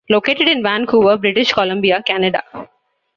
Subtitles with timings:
[0.09, 2.41] Located in Vancouver, British Columbia, Canada.